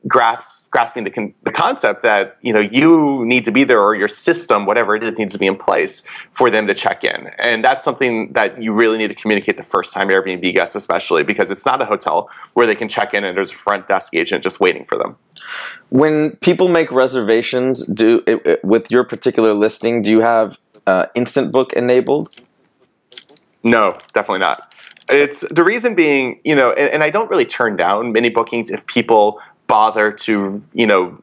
[0.07, 3.95] grasp, grasping the, con- the concept that you know you need to be there or
[3.95, 7.29] your system, whatever it is, needs to be in place for them to check in.
[7.39, 11.23] And that's something that you really need to communicate the first time Airbnb guests, especially
[11.23, 14.15] because it's not a hotel where they can check in and there's a front desk
[14.15, 15.17] agent just waiting for them.
[15.91, 21.07] When people make reservations, do it, it- with your particular listing, do you have uh,
[21.15, 22.35] instant book enabled?
[23.63, 24.73] No, definitely not.
[25.11, 28.71] It's the reason being, you know, and, and I don't really turn down many bookings
[28.71, 31.19] if people bother to, you know,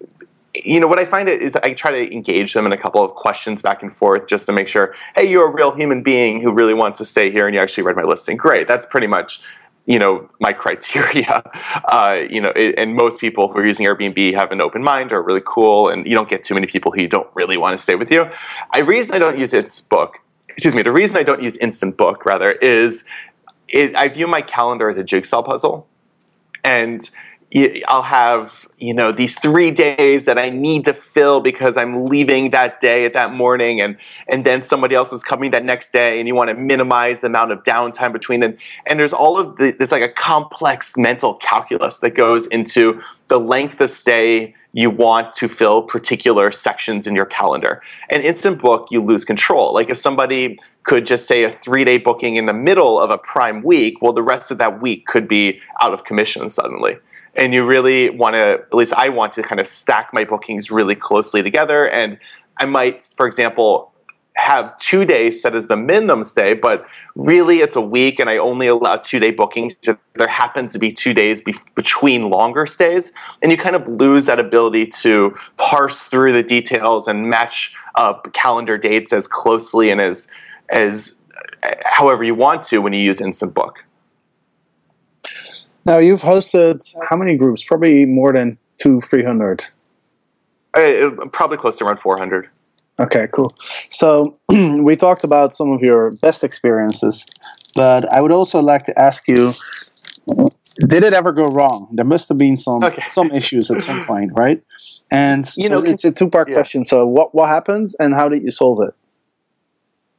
[0.56, 3.04] you know what I find it is I try to engage them in a couple
[3.04, 6.42] of questions back and forth just to make sure, hey, you're a real human being
[6.42, 8.38] who really wants to stay here and you actually read my listing.
[8.38, 9.42] Great, that's pretty much
[9.86, 11.44] you know my criteria.
[11.86, 15.12] Uh, you know, it, and most people who are using Airbnb have an open mind,
[15.12, 17.76] or are really cool, and you don't get too many people who don't really want
[17.78, 18.30] to stay with you.
[18.72, 20.20] I reason I don't use its book.
[20.50, 20.84] Excuse me.
[20.84, 23.04] The reason I don't use Instant Book rather is
[23.68, 25.88] it, I view my calendar as a jigsaw puzzle,
[26.64, 27.10] and
[27.88, 32.52] I'll have you know these three days that I need to fill because I'm leaving
[32.52, 36.20] that day at that morning, and and then somebody else is coming that next day,
[36.20, 38.58] and you want to minimize the amount of downtime between them.
[38.86, 43.40] And there's all of the there's like a complex mental calculus that goes into the
[43.40, 47.82] length of stay you want to fill particular sections in your calendar.
[48.10, 49.74] And instant book, you lose control.
[49.74, 53.18] Like if somebody could just say a three day booking in the middle of a
[53.18, 56.98] prime week, well, the rest of that week could be out of commission suddenly.
[57.38, 60.72] And you really want to, at least I want to kind of stack my bookings
[60.72, 61.88] really closely together.
[61.88, 62.18] And
[62.58, 63.94] I might, for example,
[64.38, 68.38] have two days set as the minimum stay, but really it's a week and I
[68.38, 69.76] only allow two day bookings.
[70.14, 74.28] There happens to be two days be- between longer stays, and you kind of lose
[74.28, 80.02] that ability to parse through the details and match up calendar dates as closely and
[80.02, 80.28] as
[80.70, 81.18] as
[81.64, 83.80] uh, however you want to when you use Instant Book.
[85.88, 87.64] Now you've hosted how many groups?
[87.64, 89.64] Probably more than two, three hundred.
[90.74, 92.50] Uh, probably close to around 400.
[93.00, 93.56] Okay, cool.
[93.58, 97.26] So we talked about some of your best experiences,
[97.74, 99.54] but I would also like to ask you:
[100.86, 101.88] Did it ever go wrong?
[101.94, 103.04] There must have been some Okay.
[103.08, 104.62] some issues at some point, right?
[105.10, 106.56] And You know, know, it's a two part yeah.
[106.56, 106.84] question.
[106.84, 108.94] So what what happens, and how did you solve it?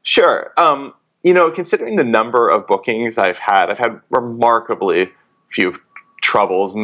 [0.02, 0.52] Sure.
[0.56, 5.10] Um, you know, considering the number of bookings I've had, I've had remarkably
[5.50, 5.74] few
[6.22, 6.74] troubles,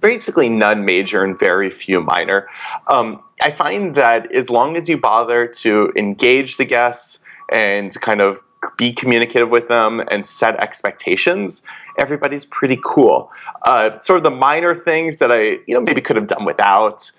[0.00, 2.48] basically none major and very few minor.
[2.86, 7.18] Um, I find that as long as you bother to engage the guests
[7.50, 8.40] and kind of
[8.78, 11.62] be communicative with them and set expectations,
[11.98, 13.30] everybody's pretty cool.
[13.66, 17.10] Uh, sort of the minor things that I, you know, maybe could have done without.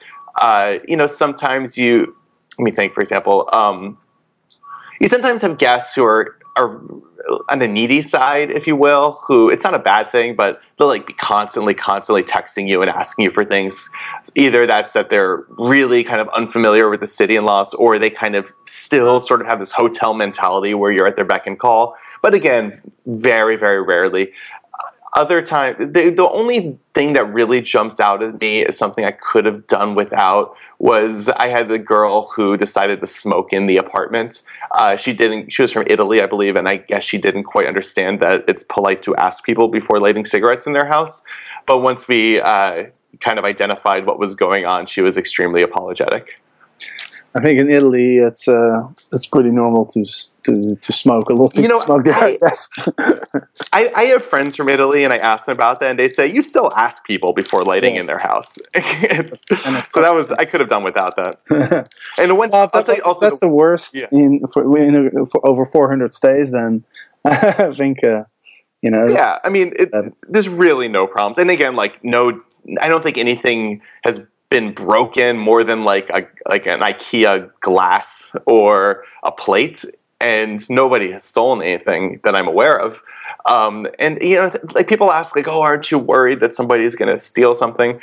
[0.41, 2.15] Uh, you know, sometimes you,
[2.57, 3.97] let me think, for example, um,
[4.99, 6.82] you sometimes have guests who are are
[7.50, 10.88] on the needy side, if you will, who it's not a bad thing, but they'll
[10.88, 13.89] like be constantly, constantly texting you and asking you for things.
[14.36, 18.10] Either that's that they're really kind of unfamiliar with the city and laws, or they
[18.10, 21.58] kind of still sort of have this hotel mentality where you're at their beck and
[21.60, 21.96] call.
[22.22, 24.32] But again, very, very rarely.
[25.15, 29.12] Other time the, the only thing that really jumps out at me is something i
[29.12, 33.78] could have done without was i had the girl who decided to smoke in the
[33.78, 34.41] apartment.
[34.71, 37.67] Uh, she didn't she was from italy i believe and i guess she didn't quite
[37.67, 41.23] understand that it's polite to ask people before lighting cigarettes in their house.
[41.65, 42.86] But once we uh,
[43.21, 46.41] kind of identified what was going on she was extremely apologetic
[47.36, 50.06] I think in Italy it's uh, it's pretty normal to
[50.43, 51.30] to, to smoke.
[51.30, 51.52] A little.
[51.60, 52.06] You know, smoke.
[52.08, 52.38] I-
[53.74, 53.91] I.
[53.96, 56.41] I, have friends from Italy, and I asked them about that, and they say you
[56.41, 58.02] still ask people before lighting Yeah.
[58.02, 58.60] in their house.
[58.76, 59.48] It's-
[59.89, 61.89] so that was I could have done without that.
[62.17, 64.06] And when Well, that- also, that's the worst Yeah.
[64.12, 66.84] in for, in for over 400 stays, then
[67.26, 68.26] I think uh,
[68.82, 69.08] you know.
[69.08, 69.89] yeah, I mean, it,
[70.28, 71.39] there's really no problems.
[71.39, 72.41] And again, like no,
[72.80, 78.36] I don't think anything has been broken more than like a like an IKEA glass
[78.46, 79.84] or a plate,
[80.22, 83.02] and nobody has stolen anything that I'm aware of.
[83.48, 87.12] Um, and you know, like people ask, like, "Oh, aren't you worried that somebody's going
[87.12, 88.00] to steal something?"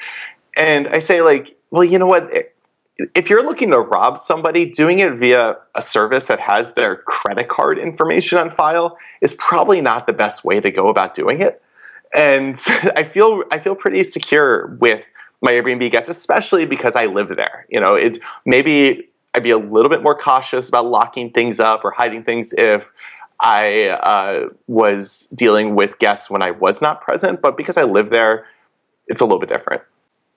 [0.57, 2.29] And I say, like, well, you know what?
[3.15, 7.49] If you're looking to rob somebody, doing it via a service that has their credit
[7.49, 11.63] card information on file is probably not the best way to go about doing it.
[12.13, 12.57] And
[12.97, 15.05] I feel I feel pretty secure with
[15.43, 17.67] my Airbnb guests, especially because I live there.
[17.69, 21.85] You know, it maybe I'd be a little bit more cautious about locking things up
[21.85, 22.91] or hiding things if
[23.41, 27.41] I uh, was dealing with guests when I was not present.
[27.41, 28.47] But because I live there,
[29.07, 29.83] it's a little bit different.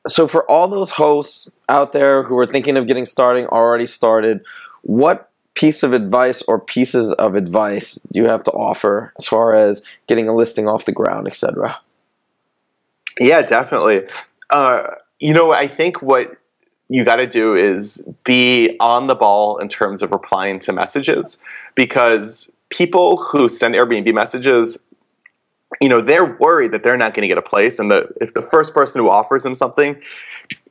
[0.07, 4.41] So, for all those hosts out there who are thinking of getting starting, already started,
[4.81, 9.53] what piece of advice or pieces of advice do you have to offer as far
[9.53, 11.79] as getting a listing off the ground, etc.?
[13.19, 14.07] Yeah, definitely.
[14.53, 16.37] Uh, you know, I think what
[16.87, 21.41] you got to do is be on the ball in terms of replying to messages
[21.73, 24.77] because people who send Airbnb messages,
[25.81, 28.35] you know, they're worried that they're not going to get a place, and that if
[28.35, 29.99] the first person who offers them something,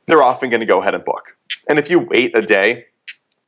[0.05, 1.35] they're often going to go ahead and book.
[1.67, 2.85] And if you wait a day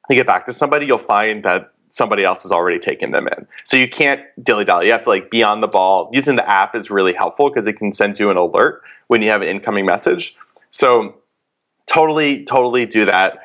[0.10, 3.48] to get back to somebody, you'll find that somebody else has already taken them in.
[3.64, 4.88] So you can't dilly dally.
[4.88, 6.10] You have to like be on the ball.
[6.12, 9.30] Using the app is really helpful because it can send you an alert when you
[9.30, 10.36] have an incoming message.
[10.72, 11.16] So
[11.88, 13.40] totally, totally do that.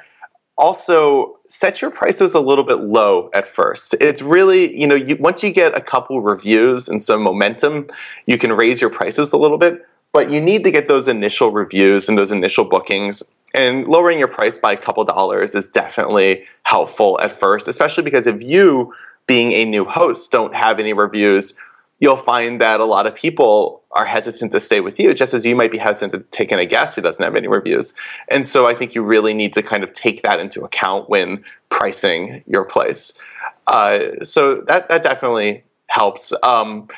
[0.59, 3.95] Also, set your prices a little bit low at first.
[4.01, 7.87] It's really, you know, you, once you get a couple reviews and some momentum,
[8.27, 9.87] you can raise your prices a little bit.
[10.13, 13.23] But you need to get those initial reviews and those initial bookings.
[13.55, 18.27] And lowering your price by a couple dollars is definitely helpful at first, especially because
[18.27, 18.93] if you,
[19.27, 21.55] being a new host, don't have any reviews,
[22.01, 25.45] you'll find that a lot of people are hesitant to stay with you, just as
[25.45, 27.95] you might be hesitant to take in a guest who doesn't have any reviews.
[28.29, 31.45] And so I think you really need to kind of take that into account when
[31.69, 33.19] pricing your place.
[33.67, 36.33] Uh, so that, that definitely helps.
[36.43, 36.89] Um,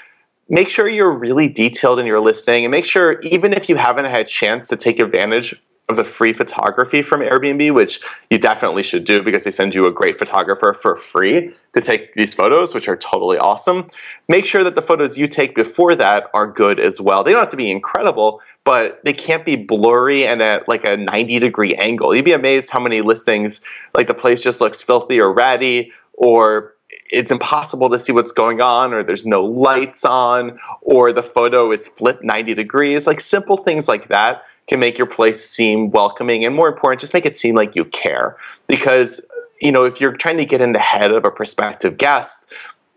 [0.53, 4.05] make sure you're really detailed in your listing and make sure, even if you haven't
[4.05, 8.83] had a chance to take advantage of the free photography from Airbnb, which you definitely
[8.83, 12.75] should do because they send you a great photographer for free to take these photos,
[12.75, 13.91] which are totally awesome.
[14.29, 17.25] Make sure that the photos you take before that are good as well.
[17.25, 20.99] They don't have to be incredible, but they can't be blurry and at like a
[20.99, 22.15] 90 degree angle.
[22.15, 23.62] You'd be amazed how many listings,
[23.95, 26.75] like the place just looks filthy or ratty, or
[27.11, 31.70] it's impossible to see what's going on, or there's no lights on, or the photo
[31.72, 33.07] is flipped 90 degrees.
[33.07, 37.14] Like simple things like that can make your place seem welcoming and more important just
[37.14, 38.37] make it seem like you care
[38.68, 39.20] because
[39.61, 42.46] you know if you're trying to get in the head of a prospective guest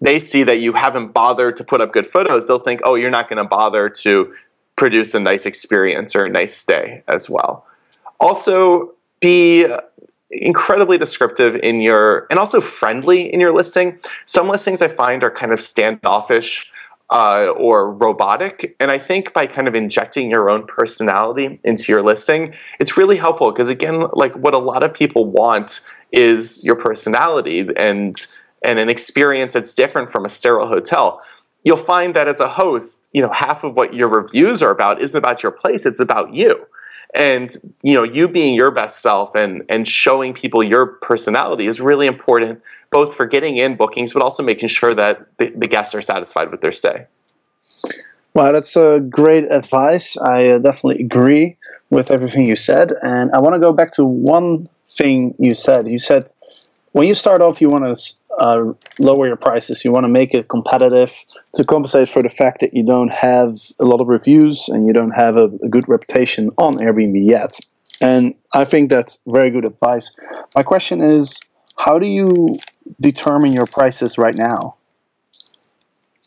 [0.01, 3.10] they see that you haven't bothered to put up good photos they'll think oh you're
[3.10, 4.34] not going to bother to
[4.75, 7.65] produce a nice experience or a nice stay as well
[8.19, 9.65] also be
[10.31, 15.31] incredibly descriptive in your and also friendly in your listing some listings i find are
[15.31, 16.71] kind of standoffish
[17.09, 18.75] uh, or robotic.
[18.79, 23.17] And I think by kind of injecting your own personality into your listing, it's really
[23.17, 28.25] helpful because again, like what a lot of people want is your personality and
[28.63, 31.21] and an experience that's different from a sterile hotel.
[31.63, 35.01] You'll find that as a host, you know, half of what your reviews are about
[35.01, 36.65] isn't about your place, it's about you.
[37.15, 41.80] And you know, you being your best self and and showing people your personality is
[41.80, 45.93] really important both for getting in bookings, but also making sure that the, the guests
[45.95, 47.08] are satisfied with their stay.
[48.34, 50.17] Well, that's uh, great advice.
[50.17, 51.58] I uh, definitely agree
[51.89, 52.93] with everything you said.
[53.01, 55.89] And I want to go back to one thing you said.
[55.89, 56.30] You said
[56.95, 60.34] when you start off, you want to uh, lower your prices, you want to make
[60.34, 64.70] it competitive to compensate for the fact that you don't have a lot of reviews
[64.70, 67.59] and you don't have a, a good reputation on Airbnb yet.
[67.99, 70.09] And I think that's very good advice.
[70.55, 71.38] My question is
[71.80, 72.59] how do you
[73.01, 74.76] determine your prices right now?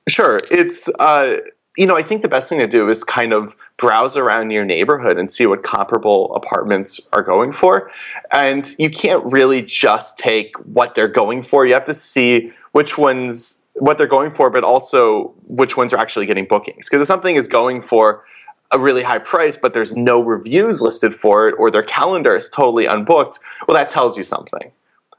[0.06, 1.38] Sure, it's uh,
[1.78, 4.64] you know, I think the best thing to do is kind of browse around your
[4.64, 7.90] neighborhood and see what comparable apartments are going for.
[8.32, 11.64] And you can't really just take what they're going for.
[11.64, 15.98] You have to see which ones what they're going for, but also which ones are
[15.98, 16.88] actually getting bookings.
[16.88, 18.24] Because if something is going for
[18.72, 22.50] a really high price, but there's no reviews listed for it, or their calendar is
[22.50, 24.72] totally unbooked, well, that tells you something.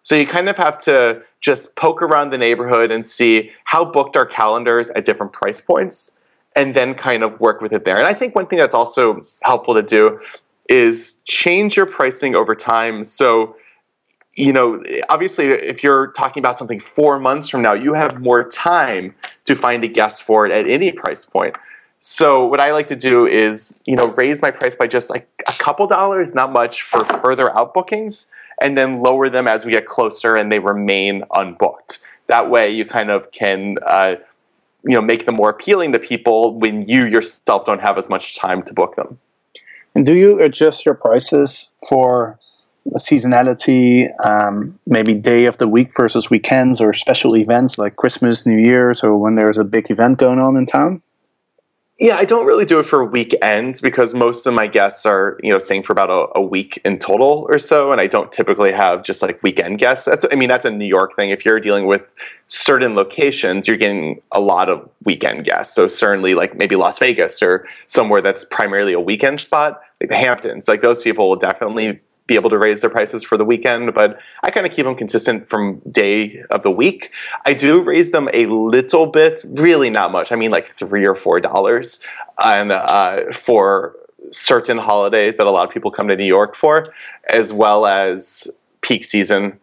[0.03, 4.15] So you kind of have to just poke around the neighborhood and see how booked
[4.17, 6.18] are calendars at different price points,
[6.59, 7.97] and then kind of work with it there.
[7.97, 10.19] And I think one thing that's also helpful to do
[10.67, 13.03] is change your pricing over time.
[13.03, 13.55] So
[14.35, 18.47] you know, obviously, if you're talking about something four months from now, you have more
[18.47, 19.13] time
[19.45, 21.55] to find a guest for it at any price point.
[21.99, 25.27] So what I like to do is, you know, raise my price by just like
[25.47, 28.31] a couple dollars, not much, for further out bookings,
[28.61, 31.99] and then lower them as we get closer and they remain unbooked.
[32.27, 34.15] That way, you kind of can, uh,
[34.89, 38.35] you know, make them more appealing to people when you yourself don't have as much
[38.35, 39.19] time to book them.
[39.93, 42.39] And do you adjust your prices for
[42.97, 48.57] seasonality, um, maybe day of the week versus weekends or special events like Christmas, New
[48.57, 51.03] Year's, or when there's a big event going on in town?
[51.99, 55.51] Yeah, I don't really do it for weekends because most of my guests are, you
[55.51, 58.71] know, staying for about a, a, week in total or so, and I don't typically
[58.71, 60.05] have just like weekend guests.
[60.05, 61.29] That's, I mean, that's a New York thing.
[61.29, 62.01] If you're dealing with
[62.47, 65.75] certain locations, you're getting a lot of weekend guests.
[65.75, 70.15] So certainly, like maybe Las Vegas or somewhere that's primarily a weekend spot, like the
[70.15, 73.93] Hamptons, like those people will definitely be able to raise their prices for the weekend,
[73.95, 77.09] but I kind of keep them consistent from day of the week.
[77.45, 80.31] I do raise them a little bit, really not much.
[80.31, 81.99] I mean, like three or four dollars,
[82.41, 83.95] and uh, for
[84.31, 86.93] certain holidays that a lot of people come to New York for,
[87.31, 88.47] as well as
[88.81, 89.59] peak season.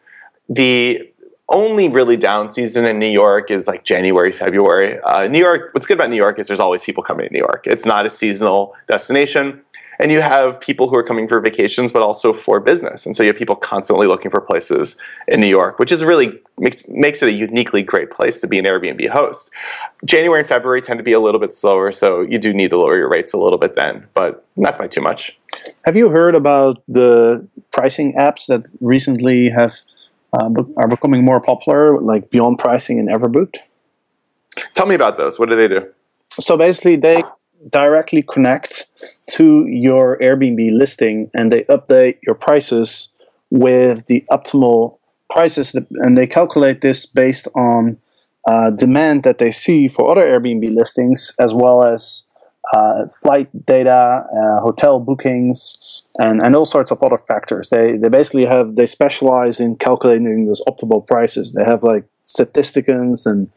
[0.48, 1.08] The
[1.48, 4.98] only really down season in New York is like January, February.
[5.02, 7.38] Uh, New York, what's good about New York is there's always people coming to New
[7.38, 7.68] York.
[7.68, 9.62] It's not a seasonal destination
[9.98, 13.06] and you have people who are coming for vacations but also for business.
[13.06, 14.96] And so you have people constantly looking for places
[15.28, 18.58] in new york which is really makes, makes it a uniquely great place to be
[18.58, 19.50] an airbnb host.
[20.04, 22.78] January and february tend to be a little bit slower so you do need to
[22.78, 25.38] lower your rates a little bit then but not by too much.
[25.84, 29.74] Have you heard about the pricing apps that recently have
[30.32, 33.58] uh, are becoming more popular like beyond pricing and everbooked
[34.74, 35.38] tell me about those.
[35.38, 35.88] What do they do?
[36.30, 37.22] So basically they
[37.70, 38.86] directly connect
[39.26, 43.08] to your Airbnb listing and they update your prices
[43.50, 44.98] with the optimal
[45.30, 47.98] prices and they calculate this based on
[48.46, 52.26] uh, demand that they see for other Airbnb listings as well as
[52.72, 57.70] uh, flight data, uh, hotel bookings, and, and all sorts of other factors.
[57.70, 61.52] They, they basically have, they specialize in calculating those optimal prices.
[61.52, 63.50] They have like statisticians and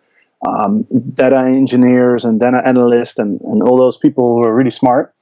[0.47, 5.13] um, data engineers and data analysts and, and all those people who are really smart.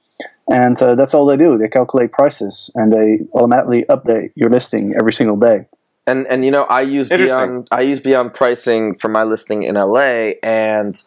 [0.50, 1.58] And uh, that's all they do.
[1.58, 5.66] They calculate prices and they automatically update your listing every single day.
[6.06, 9.74] And and you know I use beyond I use beyond pricing for my listing in
[9.74, 11.00] LA and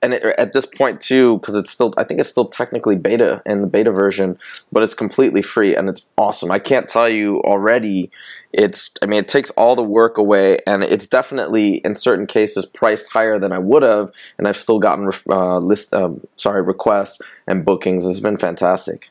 [0.00, 3.42] and it, at this point too, because it's still, I think it's still technically beta
[3.44, 4.38] in the beta version,
[4.70, 6.50] but it's completely free and it's awesome.
[6.50, 8.10] I can't tell you already.
[8.52, 12.64] It's, I mean, it takes all the work away, and it's definitely in certain cases
[12.64, 17.20] priced higher than I would have, and I've still gotten uh, list, um, sorry, requests
[17.46, 18.06] and bookings.
[18.06, 19.10] It's been fantastic.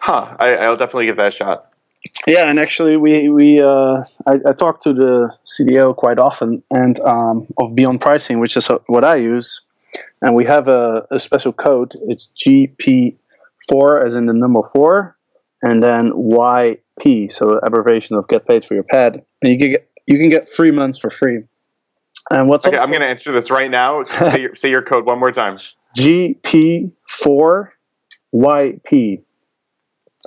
[0.00, 0.36] Huh?
[0.38, 1.72] I, I'll definitely give that a shot.
[2.26, 6.98] Yeah, and actually, we we uh, I, I talk to the CDO quite often, and
[7.00, 9.62] um, of Beyond Pricing, which is what I use,
[10.22, 11.94] and we have a, a special code.
[12.08, 13.16] It's GP
[13.68, 15.16] four, as in the number four,
[15.62, 19.90] and then YP, so abbreviation of Get Paid for Your Pad, and you can get
[20.06, 21.42] you can get three months for free.
[22.30, 22.78] And what's okay?
[22.78, 24.02] I'm going to enter this right now.
[24.02, 25.58] say, your, say your code one more time.
[25.96, 27.74] GP four
[28.34, 29.22] YP.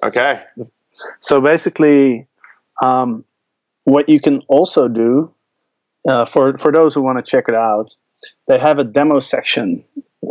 [0.04, 0.44] Okay.
[0.58, 0.72] So
[1.20, 2.28] so basically,
[2.82, 3.26] um,
[3.84, 5.34] what you can also do
[6.08, 7.96] uh, for for those who want to check it out,
[8.48, 9.84] they have a demo section.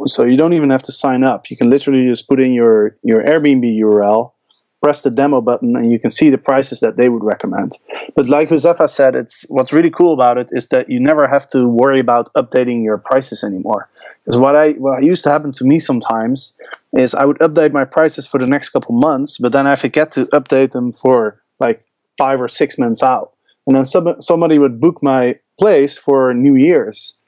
[0.06, 1.50] So you don't even have to sign up.
[1.50, 4.32] You can literally just put in your your Airbnb URL,
[4.82, 7.72] press the demo button, and you can see the prices that they would recommend.
[8.14, 11.48] But like Huzefa said, it's what's really cool about it is that you never have
[11.48, 13.88] to worry about updating your prices anymore.
[14.24, 16.56] Because what I what used to happen to me sometimes
[16.97, 20.11] is I would update my prices for the next couple months, but then I forget
[20.12, 21.84] to update them for like
[22.16, 23.32] five or six months out.
[23.66, 27.18] And then some, somebody would book my place for New Year's,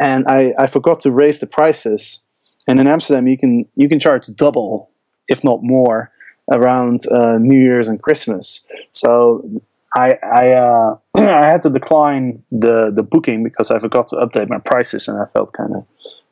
[0.00, 2.20] and I, I forgot to raise the prices.
[2.66, 4.90] And in Amsterdam, you can you can charge double,
[5.28, 6.10] if not more,
[6.50, 8.66] around uh, New Year's and Christmas.
[8.90, 9.46] So
[9.94, 14.48] I I, uh, I had to decline the the booking because I forgot to update
[14.48, 15.84] my prices, and I felt kind of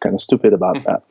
[0.03, 0.91] kind of stupid about mm-hmm.
[0.91, 1.03] that.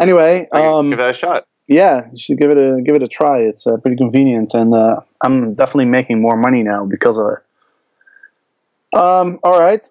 [0.00, 1.46] Anyway, um, give that a shot.
[1.68, 3.40] yeah, you should give it a give it a try.
[3.40, 8.98] It's uh, pretty convenient, and uh, I'm definitely making more money now because of it.
[8.98, 9.84] Um, all right,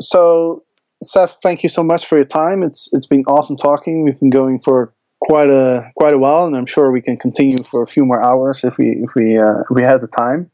[0.00, 0.62] so
[1.02, 2.62] Seth, thank you so much for your time.
[2.62, 4.04] It's it's been awesome talking.
[4.04, 7.58] We've been going for quite a quite a while, and I'm sure we can continue
[7.70, 10.50] for a few more hours if we if we uh, if we have the time.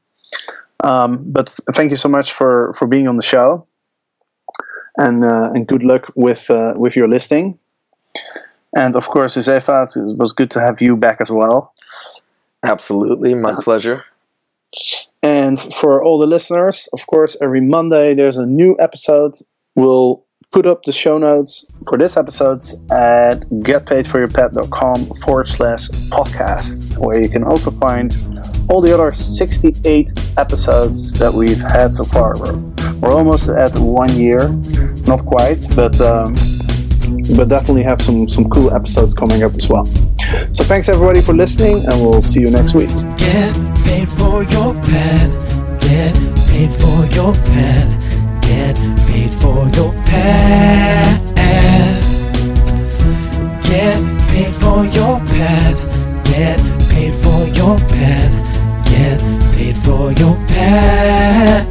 [0.85, 3.65] Um, but f- thank you so much for for being on the show,
[4.97, 7.59] and uh, and good luck with uh, with your listing.
[8.77, 11.75] And of course, Huzefa, it was good to have you back as well.
[12.63, 14.03] Absolutely, my pleasure.
[15.23, 19.35] And for all the listeners, of course, every Monday there's a new episode.
[19.75, 27.21] We'll put up the show notes for this episode at getpaidforyourpad.com forward slash podcast, where
[27.21, 28.17] you can also find
[28.71, 32.39] all the other 68 episodes that we've had so far.
[32.39, 32.59] We're,
[33.01, 34.41] we're almost at one year,
[35.07, 36.35] not quite, but um,
[37.37, 39.87] but definitely have some some cool episodes coming up as well.
[40.53, 42.91] So thanks everybody for listening, and we'll see you next week.
[43.17, 43.55] Get
[43.85, 45.31] paid for your pad.
[45.81, 46.15] Get
[46.49, 47.87] paid for your pad.
[48.43, 51.21] Get paid for your pad.
[53.65, 55.77] Get paid for your pad.
[56.25, 58.31] Get paid for your pad.
[58.87, 59.21] Get
[59.55, 61.69] paid for your pad.